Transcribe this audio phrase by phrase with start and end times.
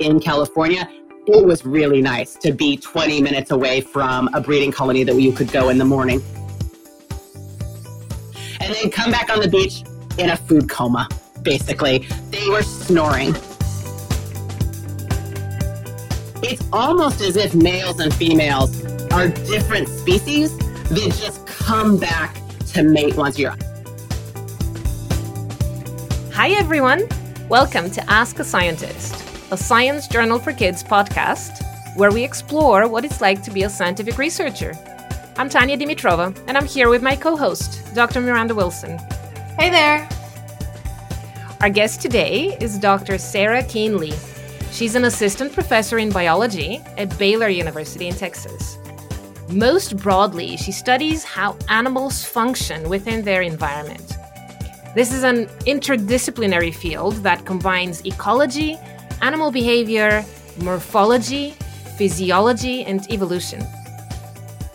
[0.00, 0.88] in California,
[1.26, 5.32] it was really nice to be 20 minutes away from a breeding colony that you
[5.32, 6.22] could go in the morning.
[8.60, 9.84] And then come back on the beach
[10.18, 11.08] in a food coma,
[11.42, 12.06] basically.
[12.30, 13.34] They were snoring.
[16.42, 22.36] It's almost as if males and females are different species that just come back
[22.72, 23.56] to mate once a year.
[26.32, 27.08] Hi, everyone.
[27.48, 29.13] Welcome to Ask a Scientist
[29.50, 31.62] a Science Journal for Kids podcast
[31.96, 34.72] where we explore what it's like to be a scientific researcher.
[35.36, 38.22] I'm Tanya Dimitrova, and I'm here with my co host, Dr.
[38.22, 38.98] Miranda Wilson.
[39.58, 40.08] Hey there!
[41.60, 43.18] Our guest today is Dr.
[43.18, 44.14] Sarah Kienle.
[44.72, 48.78] She's an assistant professor in biology at Baylor University in Texas.
[49.50, 54.16] Most broadly, she studies how animals function within their environment.
[54.94, 58.78] This is an interdisciplinary field that combines ecology,
[59.24, 60.22] animal behavior,
[60.58, 61.52] morphology,
[61.96, 63.66] physiology, and evolution.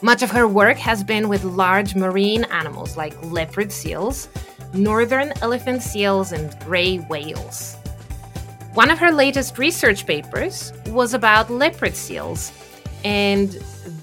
[0.02, 4.28] Much of her work has been with large marine animals like leopard seals,
[4.74, 7.76] northern elephant seals, and gray whales.
[8.74, 12.52] One of her latest research papers was about leopard seals
[13.04, 13.52] and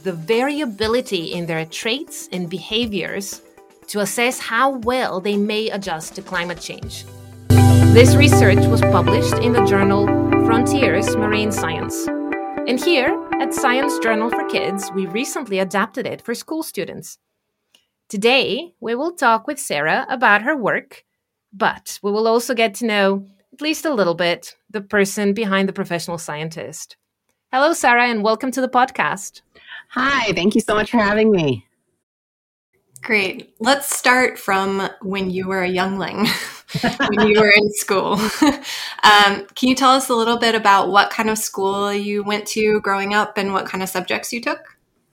[0.04, 3.42] the variability in their traits and behaviors
[3.88, 7.04] to assess how well they may adjust to climate change.
[7.96, 10.06] This research was published in the journal
[10.46, 12.06] Frontiers Marine Science.
[12.68, 17.18] And here at Science Journal for Kids, we recently adapted it for school students.
[18.08, 21.04] Today, we will talk with Sarah about her work,
[21.52, 25.68] but we will also get to know, at least a little bit, the person behind
[25.68, 26.96] the professional scientist.
[27.52, 29.40] Hello, Sarah, and welcome to the podcast.
[29.90, 31.65] Hi, thank you so much for having me.
[33.06, 33.54] Great.
[33.60, 36.26] Let's start from when you were a youngling.
[37.14, 38.14] when you were in school.
[39.04, 42.48] um, can you tell us a little bit about what kind of school you went
[42.48, 44.58] to growing up and what kind of subjects you took?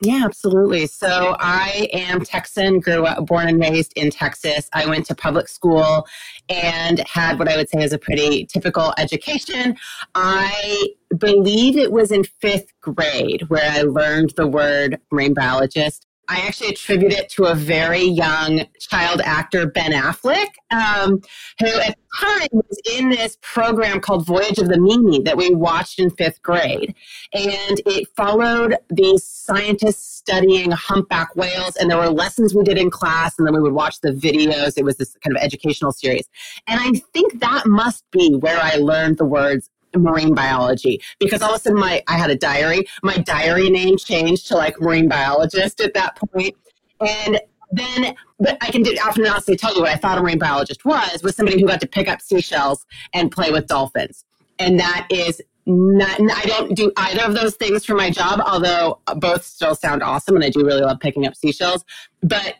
[0.01, 0.87] Yeah, absolutely.
[0.87, 4.67] So I am Texan, grew up, born and raised in Texas.
[4.73, 6.07] I went to public school
[6.49, 9.77] and had what I would say is a pretty typical education.
[10.15, 16.07] I believe it was in fifth grade where I learned the word marine biologist.
[16.29, 21.21] I actually attribute it to a very young child actor, Ben Affleck, um,
[21.59, 25.53] who at the time was in this program called Voyage of the Mimi that we
[25.53, 26.95] watched in fifth grade.
[27.33, 32.89] And it followed these scientists studying humpback whales, and there were lessons we did in
[32.89, 34.77] class, and then we would watch the videos.
[34.77, 36.29] It was this kind of educational series.
[36.67, 41.51] And I think that must be where I learned the words marine biology because all
[41.51, 42.85] of a sudden my I had a diary.
[43.03, 46.55] My diary name changed to like marine biologist at that point.
[46.99, 47.39] And
[47.71, 50.85] then but I can do, often honestly tell you what I thought a marine biologist
[50.85, 54.25] was was somebody who got to pick up seashells and play with dolphins.
[54.59, 58.99] And that is not, I don't do either of those things for my job, although
[59.15, 61.85] both still sound awesome and I do really love picking up seashells.
[62.21, 62.55] But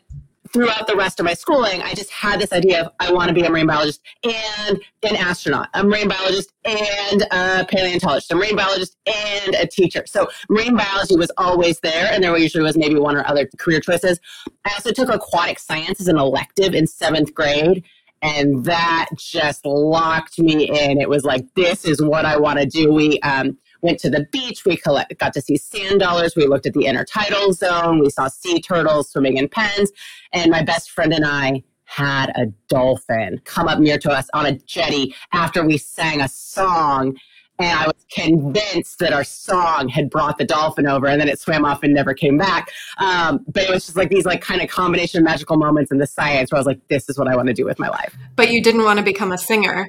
[0.54, 3.34] throughout the rest of my schooling, I just had this idea of I want to
[3.34, 8.54] be a marine biologist and an astronaut, a marine biologist and a paleontologist, a marine
[8.54, 10.04] biologist and a teacher.
[10.06, 13.80] So marine biology was always there, and there usually was maybe one or other career
[13.80, 14.20] choices.
[14.64, 17.84] I also took aquatic science as an elective in seventh grade.
[18.22, 20.98] And that just locked me in.
[20.98, 22.90] It was like, this is what I want to do.
[22.90, 24.64] We um, went to the beach.
[24.64, 26.34] We collect, got to see sand dollars.
[26.34, 28.00] We looked at the intertidal zone.
[28.00, 29.92] We saw sea turtles swimming in pens.
[30.32, 34.46] And my best friend and I had a dolphin come up near to us on
[34.46, 37.16] a jetty after we sang a song.
[37.60, 41.38] And I was convinced that our song had brought the dolphin over, and then it
[41.38, 42.72] swam off and never came back.
[42.98, 45.98] Um, but it was just like these, like, kind of combination of magical moments in
[45.98, 47.88] the science where I was like, "This is what I want to do with my
[47.88, 49.88] life." But you didn't want to become a singer.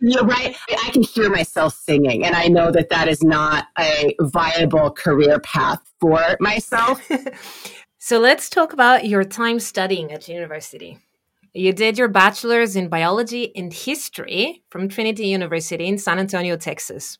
[0.00, 0.56] You're right.
[0.70, 5.38] I can hear myself singing, and I know that that is not a viable career
[5.40, 7.06] path for myself.
[7.98, 10.98] so let's talk about your time studying at university.
[11.52, 17.18] You did your bachelor's in biology and history from Trinity University in San Antonio, Texas.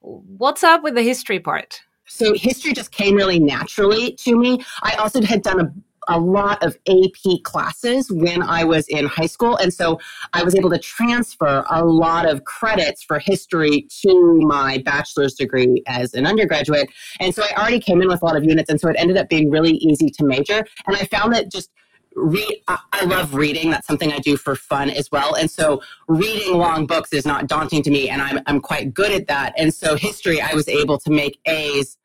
[0.00, 1.80] What's up with the history part?
[2.06, 4.62] So, history just came really naturally to me.
[4.82, 5.72] I also had done a
[6.08, 9.56] a lot of AP classes when I was in high school.
[9.56, 9.98] And so
[10.32, 15.82] I was able to transfer a lot of credits for history to my bachelor's degree
[15.86, 16.88] as an undergraduate.
[17.20, 18.70] And so I already came in with a lot of units.
[18.70, 20.64] And so it ended up being really easy to major.
[20.86, 21.70] And I found that just
[22.16, 26.56] read i love reading that's something i do for fun as well and so reading
[26.56, 29.74] long books is not daunting to me and i'm, I'm quite good at that and
[29.74, 31.98] so history i was able to make a's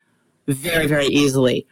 [0.48, 1.64] very very easily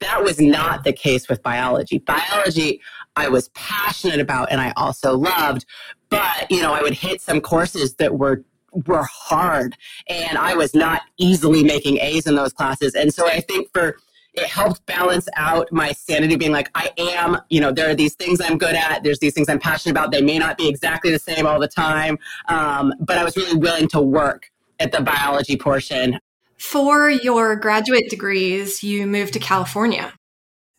[0.00, 1.98] that was not the case with biology.
[1.98, 2.80] Biology,
[3.16, 5.64] I was passionate about and I also loved,
[6.10, 8.44] but you know, I would hit some courses that were
[8.86, 9.76] were hard
[10.08, 12.94] and I was not easily making A's in those classes.
[12.94, 13.96] And so I think for
[14.34, 18.14] it helped balance out my sanity being like i am you know there are these
[18.14, 21.10] things i'm good at there's these things i'm passionate about they may not be exactly
[21.10, 22.18] the same all the time
[22.48, 24.50] um, but i was really willing to work
[24.80, 26.18] at the biology portion
[26.56, 30.12] for your graduate degrees you moved to california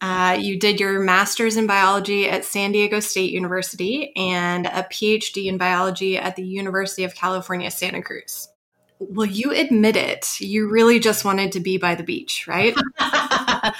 [0.02, 5.46] uh, you did your master's in biology at San Diego State University and a PhD
[5.46, 8.50] in biology at the University of California, Santa Cruz.
[9.00, 10.40] Well, you admit it.
[10.40, 12.74] You really just wanted to be by the beach, right?
[13.00, 13.74] I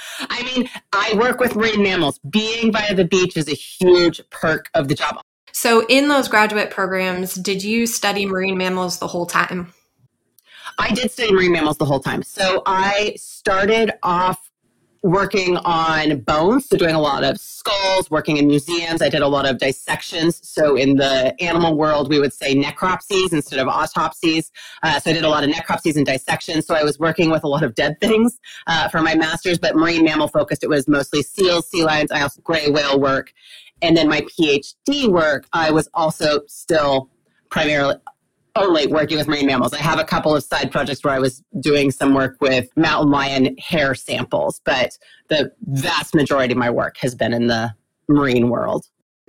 [0.44, 2.18] mean, I work with marine mammals.
[2.28, 5.20] Being by the beach is a huge perk of the job.
[5.52, 9.72] So, in those graduate programs, did you study marine mammals the whole time?
[10.78, 12.22] I did study marine mammals the whole time.
[12.22, 14.46] So, I started off
[15.06, 19.00] working on bones, so doing a lot of skulls, working in museums.
[19.00, 20.40] I did a lot of dissections.
[20.42, 24.50] So in the animal world, we would say necropsies instead of autopsies.
[24.82, 26.66] Uh, so I did a lot of necropsies and dissections.
[26.66, 29.76] So I was working with a lot of dead things uh, for my master's, but
[29.76, 30.64] marine mammal focused.
[30.64, 33.32] It was mostly seals, sea lions, I also gray whale work.
[33.82, 37.10] And then my PhD work, I was also still
[37.48, 37.94] primarily
[38.56, 39.72] only working with marine mammals.
[39.72, 43.10] I have a couple of side projects where I was doing some work with mountain
[43.10, 44.98] lion hair samples, but
[45.28, 47.74] the vast majority of my work has been in the
[48.08, 48.86] marine world.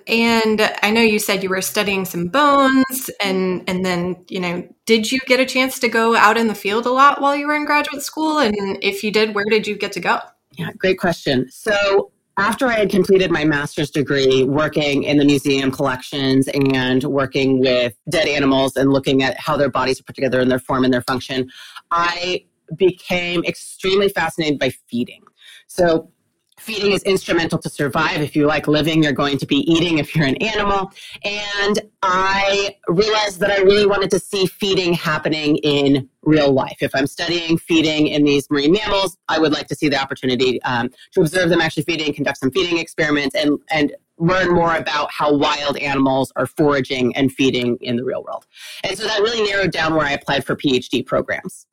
[0.08, 4.68] And I know you said you were studying some bones and and then, you know,
[4.86, 7.46] did you get a chance to go out in the field a lot while you
[7.46, 10.20] were in graduate school and if you did, where did you get to go?
[10.54, 11.52] Yeah, great question.
[11.52, 17.60] So after I had completed my master's degree working in the museum collections and working
[17.60, 20.84] with dead animals and looking at how their bodies are put together and their form
[20.84, 21.50] and their function,
[21.90, 22.46] I
[22.76, 25.24] became extremely fascinated by feeding.
[25.68, 26.12] So
[26.60, 28.22] feeding is instrumental to survive.
[28.22, 30.92] If you like living, you're going to be eating if you're an animal.
[31.24, 36.78] And I realized that I really wanted to see feeding happening in real life.
[36.82, 40.62] If I'm studying feeding in these marine mammals, I would like to see the opportunity
[40.64, 45.12] um, to observe them actually feeding, conduct some feeding experiments, and, and learn more about
[45.12, 48.48] how wild animals are foraging and feeding in the real world.
[48.84, 51.67] And so that really narrowed down where I applied for PhD programs.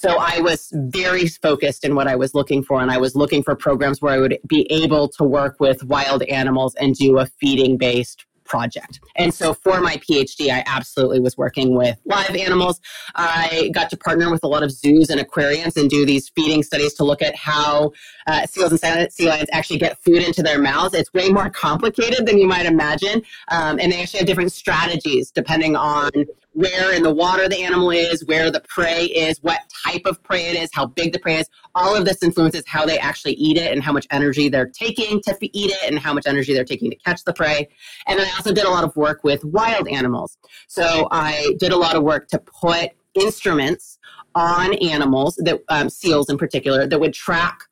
[0.00, 3.42] So I was very focused in what I was looking for, and I was looking
[3.42, 7.26] for programs where I would be able to work with wild animals and do a
[7.26, 9.00] feeding based project.
[9.16, 12.80] And so for my PhD, I absolutely was working with live animals.
[13.16, 16.62] I got to partner with a lot of zoos and aquariums and do these feeding
[16.62, 17.90] studies to look at how
[18.28, 20.94] uh, seals and sea lions actually get food into their mouths.
[20.94, 23.22] It's way more complicated than you might imagine.
[23.48, 26.10] Um, and they actually have different strategies depending on
[26.58, 30.46] where in the water the animal is, where the prey is, what type of prey
[30.46, 31.48] it is, how big the prey is.
[31.76, 35.20] All of this influences how they actually eat it and how much energy they're taking
[35.22, 37.68] to eat it and how much energy they're taking to catch the prey.
[38.08, 40.36] And I also did a lot of work with wild animals.
[40.66, 44.00] So I did a lot of work to put instruments
[44.34, 47.67] on animals that um, seals in particular that would track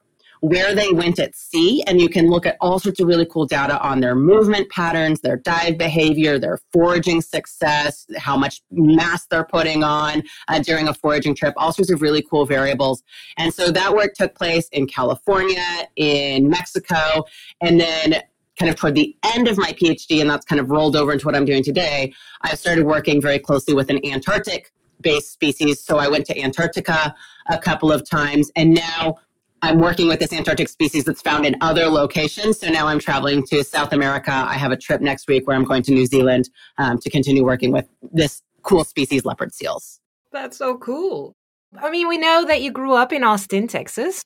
[0.48, 3.46] where they went at sea, and you can look at all sorts of really cool
[3.46, 9.44] data on their movement patterns, their dive behavior, their foraging success, how much mass they're
[9.44, 13.02] putting on uh, during a foraging trip, all sorts of really cool variables.
[13.36, 15.66] And so that work took place in California,
[15.96, 17.24] in Mexico,
[17.60, 18.22] and then
[18.56, 21.26] kind of toward the end of my PhD, and that's kind of rolled over into
[21.26, 25.82] what I'm doing today, I started working very closely with an Antarctic based species.
[25.82, 27.14] So I went to Antarctica
[27.48, 29.16] a couple of times, and now
[29.62, 32.60] I'm working with this Antarctic species that's found in other locations.
[32.60, 34.30] So now I'm traveling to South America.
[34.30, 37.44] I have a trip next week where I'm going to New Zealand um, to continue
[37.44, 40.00] working with this cool species, leopard seals.
[40.32, 41.34] That's so cool.
[41.80, 44.24] I mean, we know that you grew up in Austin, Texas,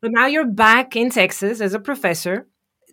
[0.00, 2.46] but now you're back in Texas as a professor.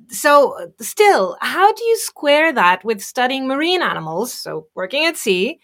[0.10, 5.60] So, still, how do you square that with studying marine animals, so working at sea,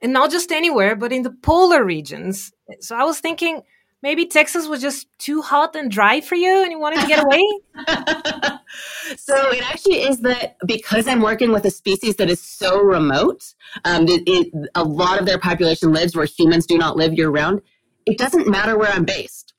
[0.00, 2.52] and not just anywhere, but in the polar regions?
[2.80, 3.62] So, I was thinking,
[4.04, 7.24] maybe Texas was just too hot and dry for you and you wanted to get
[7.24, 7.42] away?
[9.16, 13.54] so it actually is that because I'm working with a species that is so remote,
[13.86, 17.30] um, it, it, a lot of their population lives where humans do not live year
[17.30, 17.62] round.
[18.04, 19.54] It doesn't matter where I'm based.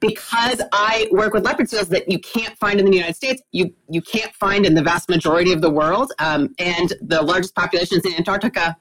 [0.00, 3.74] Because I work with leopard seals that you can't find in the United States, you,
[3.90, 8.06] you can't find in the vast majority of the world, um, and the largest populations
[8.06, 8.78] in Antarctica,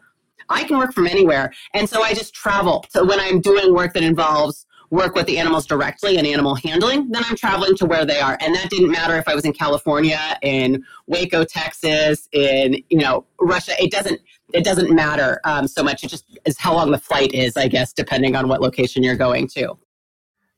[0.47, 1.51] I can work from anywhere.
[1.73, 2.85] And so I just travel.
[2.89, 7.10] So when I'm doing work that involves work with the animals directly in animal handling,
[7.10, 8.38] then I'm traveling to where they are.
[8.41, 13.25] And that didn't matter if I was in California, in Waco, Texas, in you know
[13.39, 13.74] Russia.
[13.79, 14.19] It doesn't
[14.53, 16.03] it doesn't matter um, so much.
[16.03, 19.15] It just is how long the flight is, I guess, depending on what location you're
[19.15, 19.77] going to.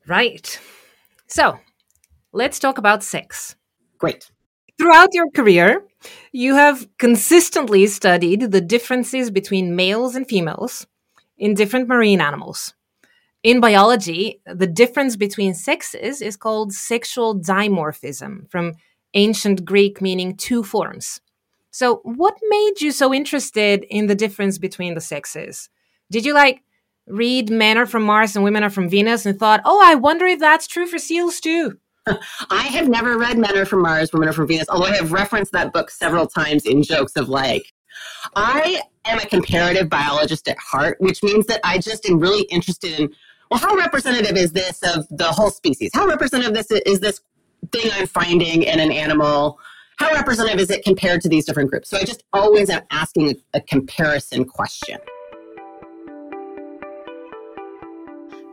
[0.08, 0.60] Right.
[1.28, 1.60] So
[2.32, 3.56] let's talk about sex.
[3.98, 4.32] Great.
[4.78, 5.84] Throughout your career,
[6.32, 10.88] you have consistently studied the differences between males and females
[11.38, 12.74] in different marine animals.
[13.44, 18.74] In biology, the difference between sexes is called sexual dimorphism, from
[19.16, 21.22] ancient Greek meaning two forms.
[21.72, 25.70] So, what made you so interested in the difference between the sexes?
[26.12, 26.62] Did you like
[27.08, 30.28] read men are from Mars and women are from Venus and thought, oh, I wonder
[30.28, 31.80] if that's true for seals too?
[32.50, 35.12] I have never read Men Are From Mars, Women Are From Venus, although I have
[35.12, 37.72] referenced that book several times in jokes of like,
[38.36, 43.00] I am a comparative biologist at heart, which means that I just am really interested
[43.00, 43.14] in,
[43.52, 45.92] well, how representative is this of the whole species?
[45.94, 47.20] How representative this is this
[47.74, 49.60] thing I'm finding in an animal?
[49.98, 51.90] How representative is it compared to these different groups?
[51.90, 55.00] So I just always am asking a, a comparison question.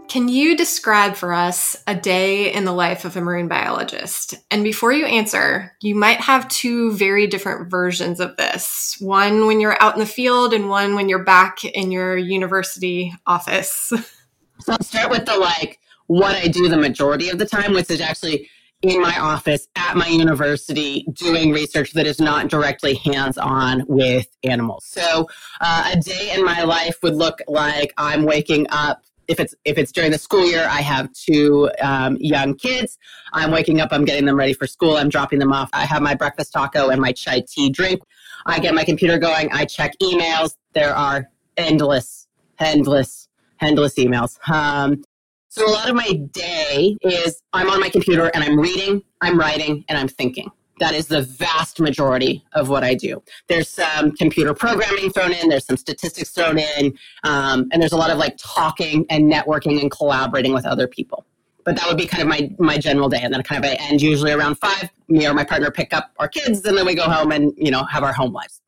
[0.09, 4.35] Can you describe for us a day in the life of a marine biologist?
[4.51, 9.61] And before you answer, you might have two very different versions of this one when
[9.61, 13.93] you're out in the field, and one when you're back in your university office.
[14.61, 17.91] So I'll start with the like what I do the majority of the time, which
[17.91, 18.49] is actually
[18.83, 24.29] in my office at my university doing research that is not directly hands on with
[24.45, 24.85] animals.
[24.87, 25.29] So
[25.61, 29.77] uh, a day in my life would look like I'm waking up if it's if
[29.77, 32.99] it's during the school year, I have two um, young kids.
[33.35, 35.69] I'm waking up, I'm getting them ready for school, I'm dropping them off.
[35.75, 38.01] I have my breakfast taco and my chai tea drink.
[38.47, 39.51] I get my computer going.
[39.53, 40.57] I check emails.
[40.73, 42.27] There are endless,
[42.59, 43.28] endless,
[43.61, 44.39] endless emails.
[44.49, 45.03] Um,
[45.49, 49.39] so a lot of my day is I'm on my computer and I'm reading, I'm
[49.39, 50.51] writing, and I'm thinking.
[50.79, 53.23] That is the vast majority of what I do.
[53.49, 57.97] There's some computer programming thrown in, there's some statistics thrown in, um, and there's a
[57.97, 61.25] lot of like talking and networking and collaborating with other people.
[61.65, 63.75] But that would be kind of my my general day, and then kind of I
[63.75, 64.89] end usually around five.
[65.09, 67.71] Me or my partner pick up our kids, and then we go home and you
[67.71, 68.63] know have our home lives.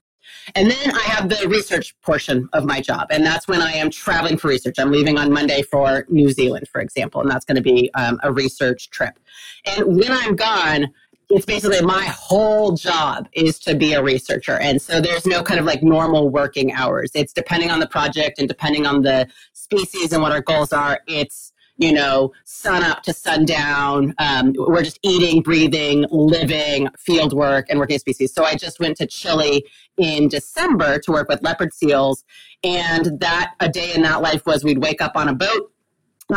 [0.54, 3.90] And then I have the research portion of my job, and that's when I am
[3.90, 4.76] traveling for research.
[4.78, 8.18] I'm leaving on Monday for New Zealand, for example, and that's going to be um,
[8.23, 9.18] a research trip.
[9.66, 10.92] And when I'm gone,
[11.30, 14.59] it's basically my whole job is to be a researcher.
[14.59, 17.12] And so there's no kind of like normal working hours.
[17.14, 21.00] It's depending on the project and depending on the species and what our goals are.
[21.06, 21.50] It's,
[21.80, 24.14] you know, sun up to sundown.
[24.18, 28.32] Um, we're just eating, breathing, living field work and working species.
[28.34, 29.64] So I just went to Chile
[29.96, 32.22] in December to work with leopard seals.
[32.62, 35.72] And that a day in that life was we'd wake up on a boat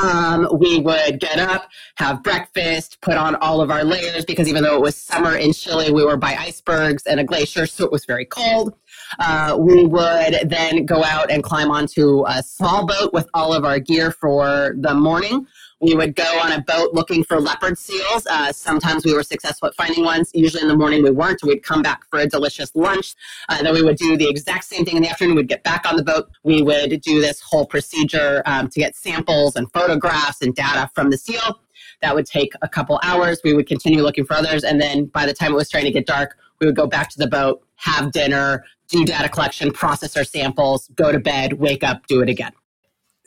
[0.01, 4.63] um, we would get up, have breakfast, put on all of our layers because even
[4.63, 7.91] though it was summer in Chile, we were by icebergs and a glacier, so it
[7.91, 8.73] was very cold.
[9.19, 13.65] Uh, we would then go out and climb onto a small boat with all of
[13.65, 15.47] our gear for the morning.
[15.83, 18.25] We would go on a boat looking for leopard seals.
[18.25, 20.31] Uh, sometimes we were successful at finding ones.
[20.33, 21.43] Usually in the morning we weren't.
[21.43, 23.15] We'd come back for a delicious lunch.
[23.49, 25.35] Uh, then we would do the exact same thing in the afternoon.
[25.35, 26.29] We'd get back on the boat.
[26.43, 31.09] We would do this whole procedure um, to get samples and photographs and data from
[31.09, 31.59] the seal.
[32.01, 33.41] That would take a couple hours.
[33.43, 34.63] We would continue looking for others.
[34.63, 37.09] And then by the time it was starting to get dark, we would go back
[37.09, 41.83] to the boat, have dinner, do data collection, process our samples, go to bed, wake
[41.83, 42.53] up, do it again.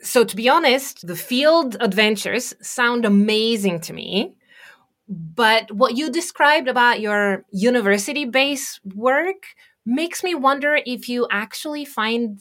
[0.00, 4.37] So, to be honest, the field adventures sound amazing to me.
[5.08, 9.42] But what you described about your university based work
[9.85, 12.40] makes me wonder if you actually find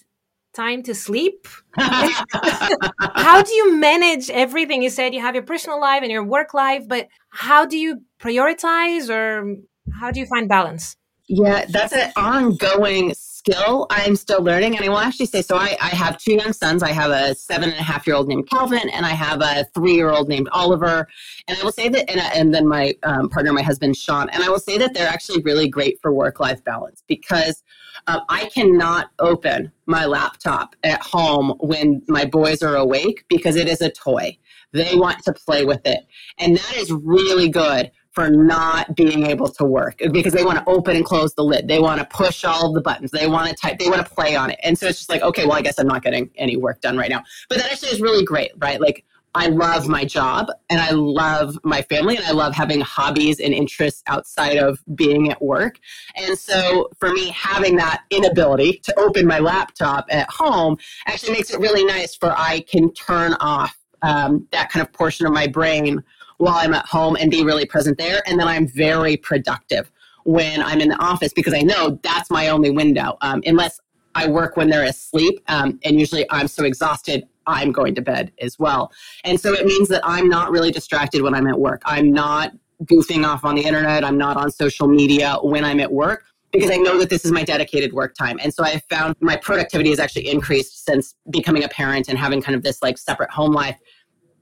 [0.53, 1.47] time to sleep.
[1.77, 4.81] how do you manage everything?
[4.81, 8.01] You said you have your personal life and your work life, but how do you
[8.19, 9.57] prioritize or
[9.99, 10.95] how do you find balance?
[11.27, 13.13] Yeah, that's an ongoing
[13.45, 14.75] skill I'm still learning.
[14.75, 16.81] And I will actually say so I, I have two young sons.
[16.81, 19.65] I have a seven and a half year old named Calvin, and I have a
[19.73, 21.07] three year old named Oliver.
[21.47, 24.29] And I will say that, and, and then my um, partner, my husband, Sean.
[24.29, 27.63] And I will say that they're actually really great for work life balance because
[28.07, 33.67] um, I cannot open my laptop at home when my boys are awake because it
[33.67, 34.37] is a toy.
[34.73, 36.05] They want to play with it.
[36.39, 40.63] And that is really good for not being able to work because they want to
[40.67, 41.67] open and close the lid.
[41.67, 43.11] They want to push all the buttons.
[43.11, 43.77] They want to type.
[43.77, 44.59] They want to play on it.
[44.63, 46.97] And so it's just like, okay, well, I guess I'm not getting any work done
[46.97, 47.23] right now.
[47.49, 48.79] But that actually is really great, right?
[48.79, 49.03] Like,
[49.37, 53.53] I love my job and I love my family and I love having hobbies and
[53.53, 55.77] interests outside of being at work.
[56.15, 61.53] And so for me, having that inability to open my laptop at home actually makes
[61.53, 65.47] it really nice for I can turn off um, that kind of portion of my
[65.47, 66.01] brain
[66.37, 68.21] while I'm at home and be really present there.
[68.27, 69.91] And then I'm very productive
[70.25, 73.17] when I'm in the office because I know that's my only window.
[73.21, 73.79] Um, unless
[74.15, 78.31] I work when they're asleep, um, and usually I'm so exhausted, I'm going to bed
[78.41, 78.91] as well.
[79.23, 81.81] And so it means that I'm not really distracted when I'm at work.
[81.85, 84.03] I'm not goofing off on the internet.
[84.03, 87.31] I'm not on social media when I'm at work because I know that this is
[87.31, 88.39] my dedicated work time.
[88.41, 92.41] And so I found my productivity has actually increased since becoming a parent and having
[92.41, 93.77] kind of this like separate home life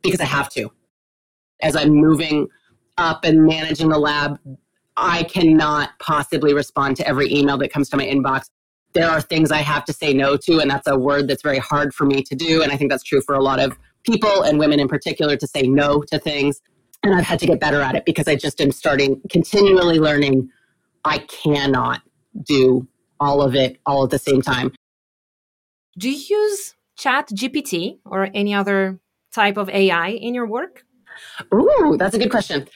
[0.01, 0.71] because I have to.
[1.63, 2.48] As I'm moving
[2.98, 4.39] up and managing the lab,
[4.98, 8.50] I cannot possibly respond to every email that comes to my inbox.
[8.93, 11.58] There are things I have to say no to, and that's a word that's very
[11.58, 12.62] hard for me to do.
[12.62, 15.48] And I think that's true for a lot of people and women in particular to
[15.48, 16.62] say no to things.
[17.01, 20.50] And I've had to get better at it because I just am starting continually learning
[21.05, 22.01] I cannot
[22.43, 22.88] do
[23.20, 24.74] all of it all at the same time.
[25.98, 29.00] Do you use Chat GPT or any other
[29.34, 30.86] type of AI in your work?
[31.53, 32.67] Ooh, that's a good question.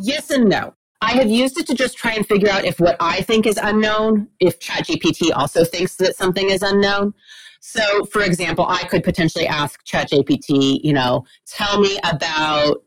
[0.00, 0.74] Yes and no.
[1.00, 3.58] I have used it to just try and figure out if what I think is
[3.62, 7.12] unknown, if ChatGPT also thinks that something is unknown.
[7.60, 12.82] So, for example, I could potentially ask ChatGPT, you know, tell me about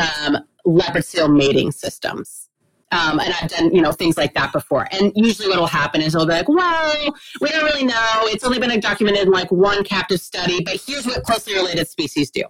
[0.00, 2.48] um, leopard seal mating systems.
[2.92, 4.88] Um, and I've done, you know, things like that before.
[4.90, 8.22] And usually what will happen is it'll be like, well, we don't really know.
[8.24, 12.30] It's only been documented in like one captive study, but here's what closely related species
[12.30, 12.42] do.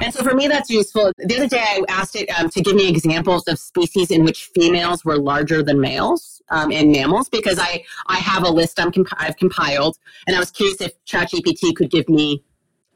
[0.00, 1.12] And so for me, that's useful.
[1.18, 4.50] The other day, I asked it um, to give me examples of species in which
[4.54, 8.92] females were larger than males um, in mammals because I, I have a list I'm
[8.92, 12.42] comp- I've compiled, and I was curious if ChatGPT could give me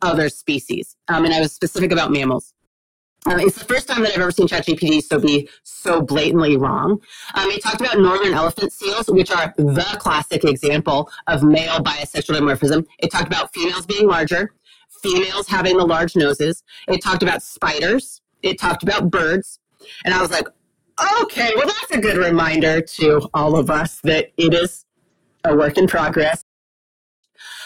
[0.03, 0.97] other species.
[1.09, 2.55] Um, and I was specific about mammals.
[3.27, 7.01] Um, it's the first time that I've ever seen ChatGPT so be so blatantly wrong.
[7.35, 12.13] Um, it talked about northern elephant seals, which are the classic example of male biased
[12.13, 12.87] sexual dimorphism.
[13.01, 14.53] It talked about females being larger,
[15.03, 16.63] females having the large noses.
[16.87, 18.21] It talked about spiders.
[18.43, 19.59] It talked about birds.
[20.05, 20.47] And I was like,
[21.23, 24.85] okay, well, that's a good reminder to all of us that it is
[25.45, 26.45] a work in progress.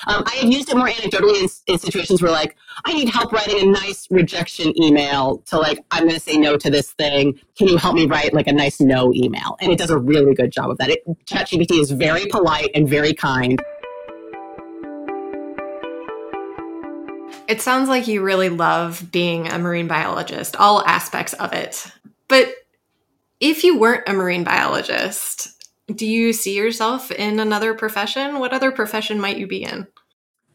[0.06, 3.32] Um, I have used it more anecdotally in, in, situations where, like, I need help
[3.32, 7.38] writing a nice rejection email to, like, I'm going to say no to this thing.
[7.56, 9.56] Can you help me write, like, a nice no email?
[9.60, 10.90] And it does a really good job of that.
[10.90, 13.62] It, ChatGPT is very polite and very kind.
[17.52, 21.86] It sounds like you really love being a marine biologist, all aspects of it.
[22.26, 22.49] But
[23.41, 25.62] if you weren't a marine biologist,
[25.95, 28.38] do you see yourself in another profession?
[28.38, 29.86] What other profession might you be in?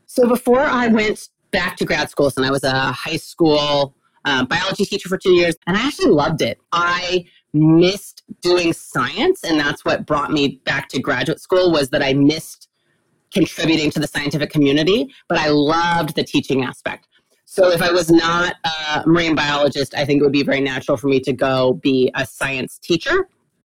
[0.08, 3.94] So before I went back to grad school, and I was a high school
[4.26, 6.58] uh, biology teacher for two years, and I actually loved it.
[6.72, 11.72] I missed doing science, and that's what brought me back to graduate school.
[11.72, 12.67] Was that I missed
[13.34, 17.08] contributing to the scientific community, but I loved the teaching aspect.
[17.46, 20.98] So if I was not a marine biologist, I think it would be very natural
[20.98, 23.28] for me to go be a science teacher.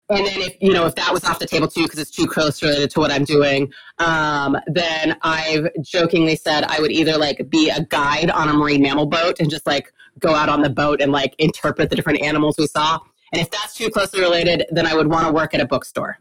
[0.09, 2.27] And then if you know if that was off the table too because it's too
[2.27, 7.49] close related to what I'm doing, um, then I've jokingly said I would either like
[7.49, 10.69] be a guide on a marine mammal boat and just like go out on the
[10.69, 12.99] boat and like interpret the different animals we saw.
[13.33, 16.17] And if that's too closely related, then I would want to work at a bookstore.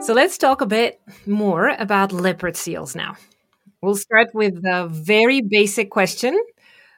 [0.00, 3.16] So let's talk a bit more about leopard seals now.
[3.82, 6.38] We'll start with a very basic question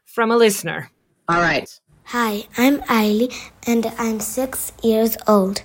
[0.05, 0.91] from a listener.
[1.29, 1.69] All right.
[2.05, 3.33] Hi, I'm Eily
[3.67, 5.63] and I'm six years old,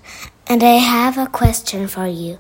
[0.47, 2.39] and I have a question for you.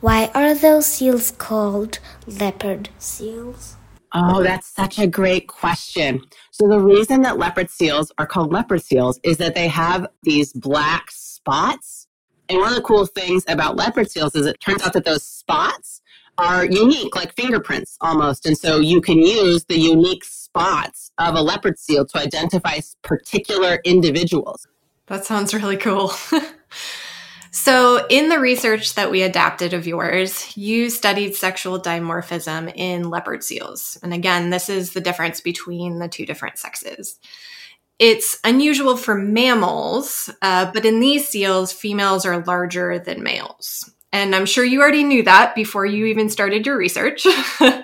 [0.00, 3.76] Why are those seals called leopard seals?
[4.14, 6.22] Oh, that's such a great question.
[6.52, 10.52] So, the reason that leopard seals are called leopard seals is that they have these
[10.52, 12.03] black spots
[12.48, 15.22] and one of the cool things about leopard seals is it turns out that those
[15.22, 16.02] spots
[16.38, 18.46] are unique, like fingerprints almost.
[18.46, 23.80] And so you can use the unique spots of a leopard seal to identify particular
[23.84, 24.66] individuals.
[25.06, 26.08] That sounds really cool.
[27.50, 33.44] so, in the research that we adapted of yours, you studied sexual dimorphism in leopard
[33.44, 33.98] seals.
[34.02, 37.18] And again, this is the difference between the two different sexes.
[37.98, 43.90] It's unusual for mammals, uh, but in these seals, females are larger than males.
[44.12, 47.26] And I'm sure you already knew that before you even started your research.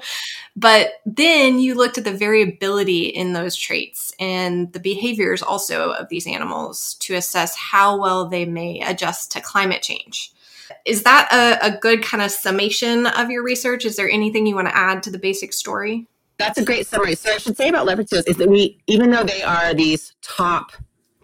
[0.57, 6.09] but then you looked at the variability in those traits and the behaviors also of
[6.09, 10.33] these animals to assess how well they may adjust to climate change.
[10.87, 13.85] Is that a, a good kind of summation of your research?
[13.85, 16.07] Is there anything you want to add to the basic story?
[16.41, 17.15] That's a great summary.
[17.17, 20.15] So I should say about leopard seals is that we, even though they are these
[20.23, 20.73] top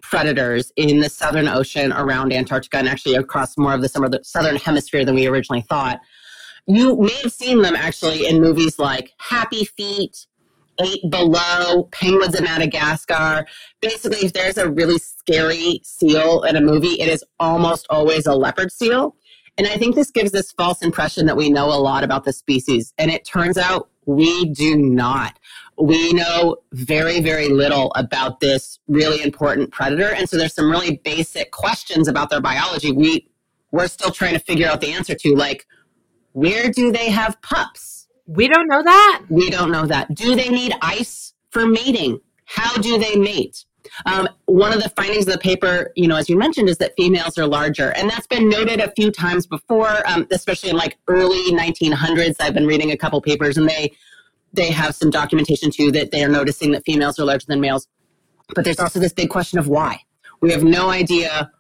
[0.02, 4.57] predators in the southern ocean around Antarctica and actually across more of the, the southern
[4.57, 6.00] hemisphere than we originally thought,
[6.66, 10.26] you may have seen them actually in movies like Happy Feet,
[10.83, 13.46] Eight Below, Penguins of Madagascar.
[13.81, 18.35] Basically, if there's a really scary seal in a movie, it is almost always a
[18.35, 19.16] leopard seal.
[19.57, 22.35] And I think this gives this false impression that we know a lot about the
[22.35, 22.92] species.
[22.98, 25.38] And it turns out we do not.
[25.79, 30.14] we know very, very little about this really important predator.
[30.14, 33.29] And so there's some really basic questions about their biology we,
[33.73, 35.66] we're still trying to figure out the answer to, like,
[36.33, 38.09] where do they have pups?
[38.27, 39.23] We don't know that.
[39.29, 40.14] We don't know that.
[40.14, 42.21] Do they need ice for mating?
[42.45, 43.64] How do they mate?
[44.07, 46.94] Um, one of the findings of the paper, you know, as you mentioned, is that
[46.96, 50.96] females are larger, and that's been noted a few times before, um, especially in like
[51.09, 52.37] early 1900s.
[52.40, 53.92] I've been reading a couple papers, and they
[54.53, 57.88] they have some documentation too that they are noticing that females are larger than males.
[58.55, 60.01] But there's also this big question of why.
[60.40, 61.51] We have no idea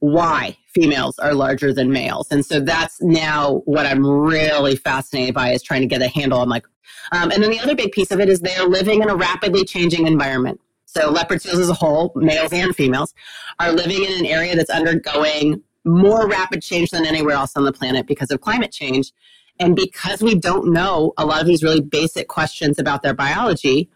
[0.00, 5.52] why females are larger than males, and so that's now what I'm really fascinated by
[5.52, 6.66] is trying to get a handle on like.
[7.12, 9.14] Um, and then the other big piece of it is they are living in a
[9.14, 10.60] rapidly changing environment.
[10.96, 13.12] So leopard seals as a whole, males and females,
[13.60, 17.72] are living in an area that's undergoing more rapid change than anywhere else on the
[17.72, 19.12] planet because of climate change.
[19.60, 23.90] And because we don't know a lot of these really basic questions about their biology,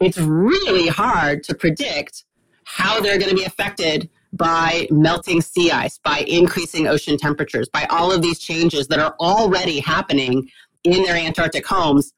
[0.00, 2.24] it's really hard to predict
[2.64, 7.84] how they're going to be affected by melting sea ice, by increasing ocean temperatures, by
[7.90, 10.50] all of these changes that are already happening
[10.82, 12.12] in their Antarctic homes.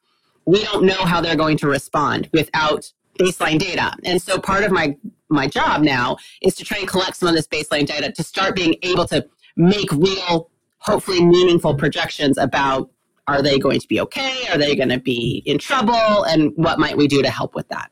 [0.46, 3.94] We don't know how they're going to respond without baseline data.
[4.04, 4.96] And so part of my
[5.28, 8.54] my job now is to try and collect some of this baseline data to start
[8.54, 12.90] being able to make real, hopefully meaningful projections about
[13.28, 14.46] are they going to be okay?
[14.50, 16.24] Are they going to be in trouble?
[16.24, 17.90] And what might we do to help with that?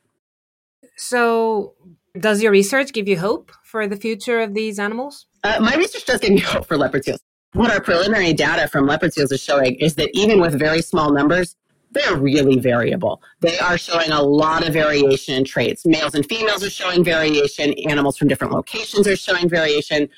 [0.96, 1.74] So,
[2.18, 5.26] does your research give you hope for the future of these animals?
[5.44, 7.20] Uh, my research does give me hope for leopard seals.
[7.52, 11.12] What our preliminary data from leopard seals is showing is that even with very small
[11.12, 11.56] numbers,
[11.92, 13.22] they're really variable.
[13.40, 15.84] They are showing a lot of variation in traits.
[15.84, 17.72] Males and females are showing variation.
[17.88, 20.08] Animals from different locations are showing variation.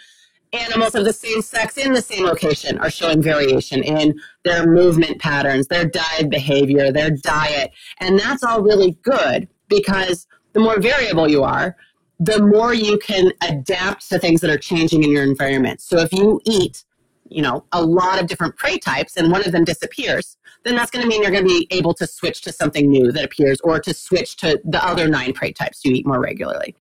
[0.53, 5.19] Animals of the same sex in the same location are showing variation in their movement
[5.19, 7.71] patterns, their diet behavior, their diet.
[8.01, 11.75] And that's all really good because the more variable you are,
[12.21, 15.81] the more you can adapt to things that are changing in your environment.
[15.81, 16.85] So if you eat
[17.33, 20.91] you know, a lot of different prey types and one of them disappears, then that's
[20.91, 23.61] going to mean you're going to be able to switch to something new that appears
[23.63, 26.77] or to switch to the other nine prey types you eat more regularly.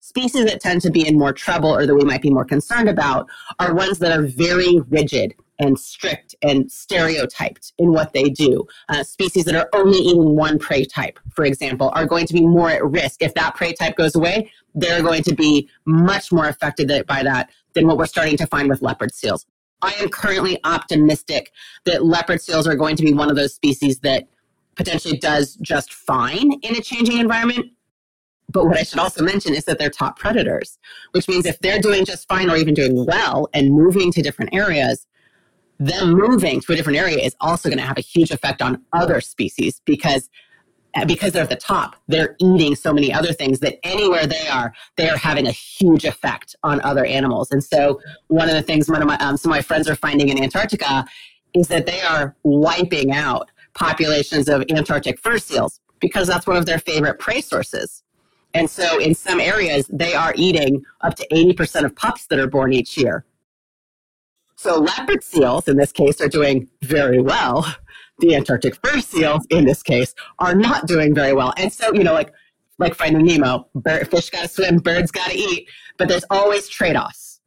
[0.00, 2.88] Species that tend to be in more trouble or that we might be more concerned
[2.88, 8.64] about are ones that are very rigid and strict and stereotyped in what they do.
[8.88, 12.46] Uh, species that are only eating one prey type, for example, are going to be
[12.46, 13.22] more at risk.
[13.22, 17.50] If that prey type goes away, they're going to be much more affected by that
[17.72, 19.46] than what we're starting to find with leopard seals.
[19.82, 21.52] I am currently optimistic
[21.84, 24.26] that leopard seals are going to be one of those species that
[24.74, 27.66] potentially does just fine in a changing environment.
[28.50, 30.78] But what I should also mention is that they're top predators,
[31.12, 34.54] which means if they're doing just fine or even doing well and moving to different
[34.54, 35.06] areas,
[35.78, 38.82] them moving to a different area is also going to have a huge effect on
[38.92, 40.30] other species because
[41.04, 44.72] because they're at the top, they're eating so many other things that anywhere they are,
[44.96, 47.50] they are having a huge effect on other animals.
[47.50, 49.96] And so, one of the things one of my um, some of my friends are
[49.96, 51.04] finding in Antarctica
[51.54, 56.66] is that they are wiping out populations of Antarctic fur seals because that's one of
[56.66, 58.02] their favorite prey sources.
[58.54, 62.46] And so, in some areas, they are eating up to 80% of pups that are
[62.46, 63.24] born each year.
[64.56, 67.66] So, leopard seals, in this case, are doing very well
[68.18, 71.52] the Antarctic fur seals, in this case, are not doing very well.
[71.56, 72.32] And so, you know, like
[72.78, 76.68] like Finding Nemo, bird, fish got to swim, birds got to eat, but there's always
[76.68, 77.40] trade offs.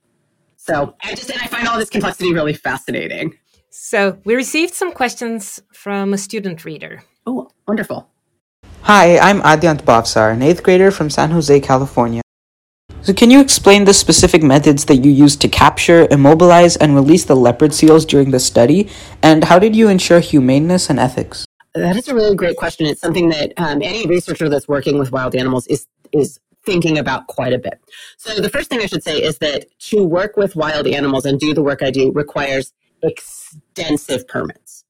[0.58, 3.38] So I just and I find all this complexity really fascinating.
[3.70, 7.04] So we received some questions from a student reader.
[7.26, 8.10] Oh, wonderful.
[8.82, 12.22] Hi, I'm Adyant Bhavsar, an eighth grader from San Jose, California.
[13.02, 17.24] So, can you explain the specific methods that you used to capture, immobilize, and release
[17.24, 18.90] the leopard seals during the study?
[19.24, 21.46] And how did you ensure humaneness and ethics?
[21.76, 22.86] That is a really great question.
[22.86, 27.28] It's something that um, any researcher that's working with wild animals is is thinking about
[27.28, 27.80] quite a bit.
[28.18, 31.40] So, the first thing I should say is that to work with wild animals and
[31.40, 34.84] do the work I do requires extensive permits.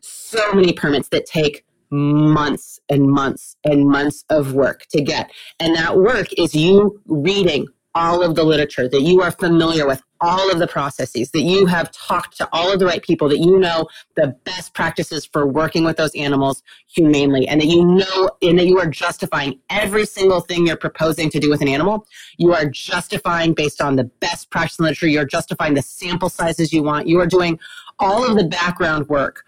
[0.00, 5.30] So many permits that take months and months and months of work to get.
[5.58, 10.02] And that work is you reading all of the literature, that you are familiar with
[10.20, 13.38] all of the processes, that you have talked to all of the right people, that
[13.38, 18.30] you know the best practices for working with those animals humanely, and that you know,
[18.42, 22.06] and that you are justifying every single thing you're proposing to do with an animal.
[22.36, 25.08] You are justifying based on the best practice literature.
[25.08, 27.08] You're justifying the sample sizes you want.
[27.08, 27.58] You are doing
[27.98, 29.44] all of the background work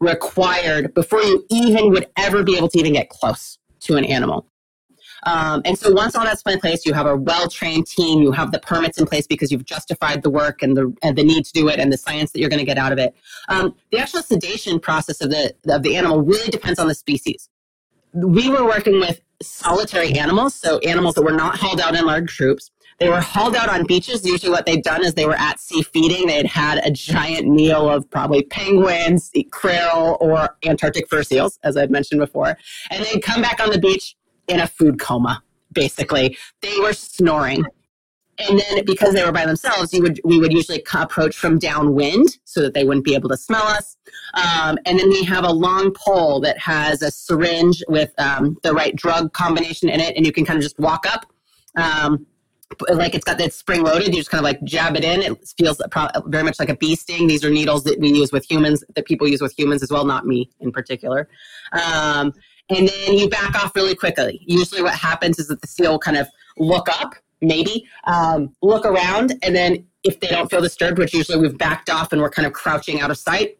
[0.00, 4.46] required before you even would ever be able to even get close to an animal.
[5.22, 8.52] Um, and so once all that's in place, you have a well-trained team, you have
[8.52, 11.52] the permits in place because you've justified the work and the, and the need to
[11.52, 13.14] do it and the science that you're going to get out of it.
[13.48, 17.48] Um, the actual sedation process of the, of the animal really depends on the species.
[18.12, 22.34] we were working with solitary animals, so animals that were not hauled out in large
[22.34, 22.70] troops.
[22.98, 24.24] They were hauled out on beaches.
[24.24, 26.26] Usually, what they'd done is they were at sea feeding.
[26.26, 31.76] They had had a giant meal of probably penguins, krill, or Antarctic fur seals, as
[31.76, 32.56] I've mentioned before.
[32.90, 34.16] And they'd come back on the beach
[34.48, 36.38] in a food coma, basically.
[36.62, 37.64] They were snoring
[38.38, 42.38] and then because they were by themselves, you would we would usually approach from downwind
[42.44, 43.96] so that they wouldn't be able to smell us.
[44.34, 48.72] Um, and then we have a long pole that has a syringe with um, the
[48.72, 51.26] right drug combination in it, and you can kind of just walk up.
[51.76, 52.26] Um,
[52.90, 55.22] like it's got that spring loaded, you just kind of like jab it in.
[55.22, 55.80] It feels
[56.26, 57.26] very much like a bee sting.
[57.26, 60.04] These are needles that we use with humans, that people use with humans as well,
[60.04, 61.28] not me in particular.
[61.72, 62.32] Um,
[62.68, 64.40] and then you back off really quickly.
[64.44, 66.26] Usually, what happens is that the seal kind of
[66.58, 71.38] look up maybe um, look around and then if they don't feel disturbed which usually
[71.38, 73.58] we've backed off and we're kind of crouching out of sight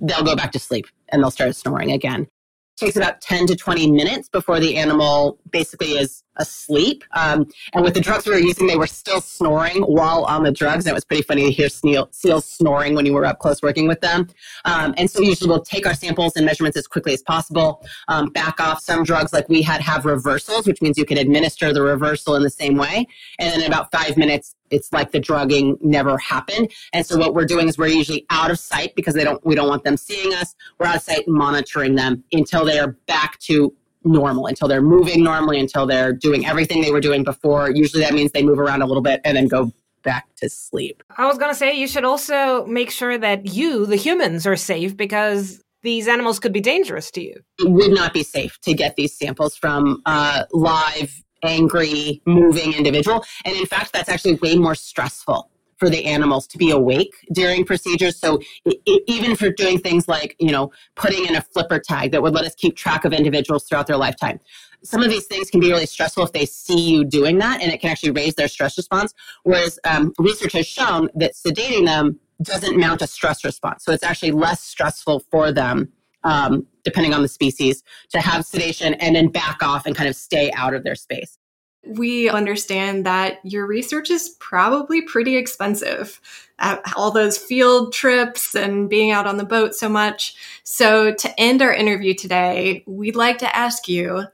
[0.00, 2.28] they'll go back to sleep and they'll start snoring again It
[2.76, 7.04] takes about 10 to 20 minutes before the animal basically is asleep.
[7.12, 10.52] Um, and with the drugs we were using, they were still snoring while on the
[10.52, 10.86] drugs.
[10.86, 13.88] And it was pretty funny to hear seals snoring when you were up close working
[13.88, 14.28] with them.
[14.64, 18.30] Um, and so usually we'll take our samples and measurements as quickly as possible, um,
[18.30, 21.82] back off some drugs like we had have reversals, which means you can administer the
[21.82, 23.06] reversal in the same way.
[23.38, 26.72] And then in about five minutes, it's like the drugging never happened.
[26.92, 29.54] And so what we're doing is we're usually out of sight because they don't we
[29.54, 30.54] don't want them seeing us.
[30.78, 33.72] We're out of sight monitoring them until they are back to
[34.06, 37.70] normal, until they're moving normally, until they're doing everything they were doing before.
[37.70, 41.02] Usually that means they move around a little bit and then go back to sleep.
[41.16, 44.56] I was going to say you should also make sure that you, the humans, are
[44.56, 47.34] safe because these animals could be dangerous to you.
[47.58, 53.24] It would not be safe to get these samples from uh, live angry, moving individual.
[53.44, 57.64] And in fact, that's actually way more stressful for the animals to be awake during
[57.64, 58.18] procedures.
[58.18, 62.12] So it, it, even for doing things like, you know, putting in a flipper tag
[62.12, 64.40] that would let us keep track of individuals throughout their lifetime.
[64.82, 67.72] Some of these things can be really stressful if they see you doing that, and
[67.72, 69.12] it can actually raise their stress response.
[69.42, 73.84] Whereas um, research has shown that sedating them doesn't mount a stress response.
[73.84, 75.92] So it's actually less stressful for them
[76.26, 80.16] um, depending on the species, to have sedation and then back off and kind of
[80.16, 81.38] stay out of their space.
[81.86, 86.20] We understand that your research is probably pretty expensive.
[86.58, 90.34] Uh, all those field trips and being out on the boat so much.
[90.64, 94.24] So, to end our interview today, we'd like to ask you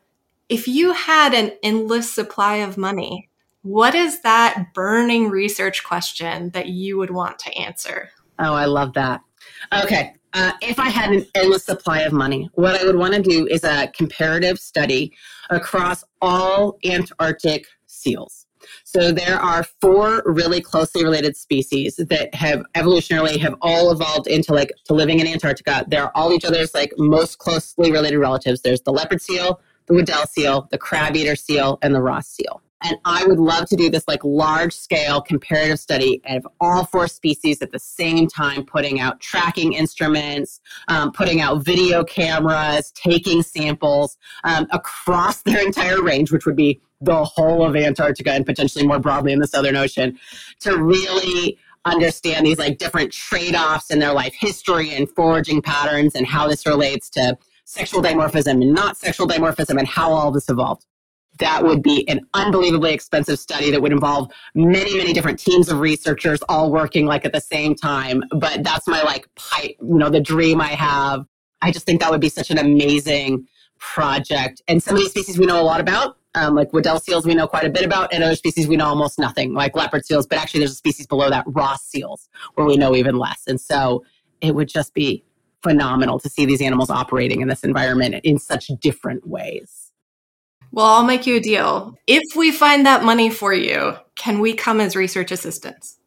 [0.49, 3.31] if you had an endless supply of money,
[3.63, 8.11] what is that burning research question that you would want to answer?
[8.39, 9.23] Oh, I love that.
[9.73, 13.23] Okay, uh, if I had an endless supply of money, what I would want to
[13.23, 15.13] do is a comparative study
[15.51, 18.47] across all Antarctic seals.
[18.85, 24.55] So there are four really closely related species that have evolutionarily have all evolved into
[24.55, 25.85] like to living in Antarctica.
[25.89, 28.63] They're all each other's like most closely related relatives.
[28.63, 32.63] There's the leopard seal, the Weddell seal, the crab eater seal, and the Ross seal.
[32.85, 37.09] And I would love to do this like large scale comparative study of all four
[37.09, 43.43] species at the same time, putting out tracking instruments, um, putting out video cameras, taking
[43.43, 48.87] samples um, across their entire range, which would be the whole of Antarctica and potentially
[48.87, 50.19] more broadly in the Southern Ocean,
[50.61, 56.15] to really understand these like different trade offs in their life history and foraging patterns
[56.15, 60.49] and how this relates to sexual dimorphism and not sexual dimorphism and how all this
[60.49, 60.87] evolved
[61.39, 65.81] that would be an unbelievably expensive study that would involve many many different teams of
[65.81, 68.23] researchers all working like at the same time.
[68.31, 71.27] But that's my like pipe you know the dream i have.
[71.61, 73.47] I just think that would be such an amazing
[73.79, 74.63] project.
[74.69, 77.35] And some of these species we know a lot about um, like Weddell seals we
[77.35, 80.27] know quite a bit about and other species we know almost nothing like leopard seals.
[80.27, 83.43] But actually there's a species below that Ross seals where we know even less.
[83.47, 84.05] And so
[84.41, 85.25] it would just be
[85.63, 89.82] phenomenal to see these animals operating in this environment in such different ways
[90.73, 91.97] well, I'll make you a deal.
[92.07, 95.99] If we find that money for you, can we come as research assistants?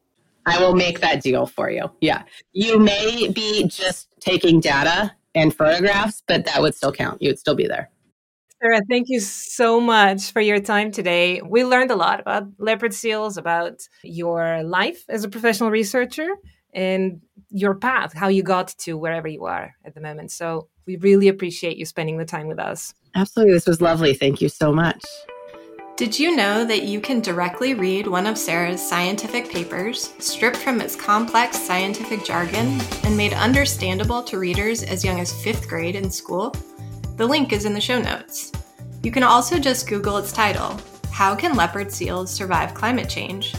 [0.47, 1.89] I will make that deal for you.
[2.01, 2.23] Yeah.
[2.53, 7.21] You may be just taking data and photographs, but that would still count.
[7.21, 7.89] You would still be there.
[8.61, 11.41] Sarah, thank you so much for your time today.
[11.41, 16.29] We learned a lot about leopard seals, about your life as a professional researcher,
[16.73, 17.21] and
[17.55, 20.29] your path, how you got to wherever you are at the moment.
[20.29, 22.93] So we really appreciate you spending the time with us.
[23.15, 23.53] Absolutely.
[23.53, 24.13] This was lovely.
[24.13, 25.01] Thank you so much.
[25.95, 30.81] Did you know that you can directly read one of Sarah's scientific papers, stripped from
[30.81, 36.11] its complex scientific jargon and made understandable to readers as young as fifth grade in
[36.11, 36.53] school?
[37.15, 38.51] The link is in the show notes.
[39.01, 40.77] You can also just Google its title
[41.09, 43.55] How Can Leopard Seals Survive Climate Change?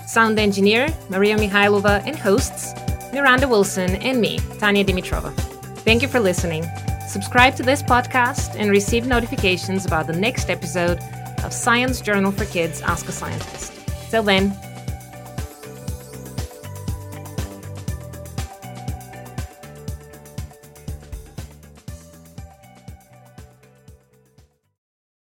[0.08, 2.74] sound engineer, Maria Mihailova, and hosts,
[3.14, 5.34] Miranda Wilson and me, Tanya Dimitrova.
[5.80, 6.66] Thank you for listening.
[7.08, 11.00] Subscribe to this podcast and receive notifications about the next episode
[11.44, 13.74] of Science Journal for Kids Ask a Scientist.
[14.12, 14.56] Till then,